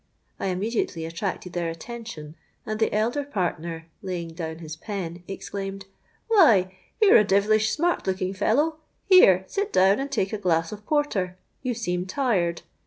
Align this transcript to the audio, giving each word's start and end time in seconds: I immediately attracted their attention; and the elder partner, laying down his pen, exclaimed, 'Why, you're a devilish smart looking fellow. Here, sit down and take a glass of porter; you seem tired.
I 0.39 0.47
immediately 0.47 1.05
attracted 1.05 1.53
their 1.53 1.69
attention; 1.69 2.35
and 2.65 2.79
the 2.79 2.91
elder 2.91 3.23
partner, 3.23 3.85
laying 4.01 4.29
down 4.29 4.57
his 4.57 4.75
pen, 4.75 5.21
exclaimed, 5.27 5.85
'Why, 6.27 6.75
you're 6.99 7.17
a 7.17 7.23
devilish 7.23 7.69
smart 7.69 8.07
looking 8.07 8.33
fellow. 8.33 8.77
Here, 9.05 9.43
sit 9.45 9.71
down 9.71 9.99
and 9.99 10.11
take 10.11 10.33
a 10.33 10.39
glass 10.39 10.71
of 10.71 10.87
porter; 10.87 11.37
you 11.61 11.75
seem 11.75 12.07
tired. 12.07 12.63